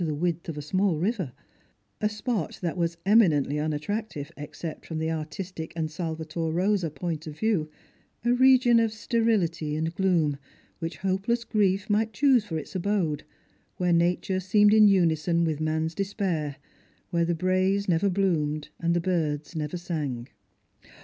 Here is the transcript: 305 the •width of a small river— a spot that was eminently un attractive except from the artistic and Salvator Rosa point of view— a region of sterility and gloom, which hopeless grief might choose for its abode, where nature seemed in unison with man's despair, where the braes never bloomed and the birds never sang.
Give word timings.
305 0.03 0.19
the 0.33 0.41
•width 0.49 0.49
of 0.49 0.57
a 0.57 0.61
small 0.63 0.97
river— 0.97 1.31
a 2.01 2.09
spot 2.09 2.57
that 2.63 2.75
was 2.75 2.97
eminently 3.05 3.59
un 3.59 3.71
attractive 3.71 4.31
except 4.35 4.83
from 4.83 4.97
the 4.97 5.11
artistic 5.11 5.71
and 5.75 5.91
Salvator 5.91 6.51
Rosa 6.51 6.89
point 6.89 7.27
of 7.27 7.37
view— 7.37 7.69
a 8.25 8.33
region 8.33 8.79
of 8.79 8.91
sterility 8.91 9.75
and 9.75 9.93
gloom, 9.93 10.39
which 10.79 10.97
hopeless 10.97 11.43
grief 11.43 11.87
might 11.87 12.13
choose 12.13 12.43
for 12.43 12.57
its 12.57 12.75
abode, 12.75 13.23
where 13.77 13.93
nature 13.93 14.39
seemed 14.39 14.73
in 14.73 14.87
unison 14.87 15.43
with 15.43 15.61
man's 15.61 15.93
despair, 15.93 16.55
where 17.11 17.23
the 17.23 17.35
braes 17.35 17.87
never 17.87 18.09
bloomed 18.09 18.69
and 18.79 18.95
the 18.95 18.99
birds 19.01 19.55
never 19.55 19.77
sang. 19.77 20.27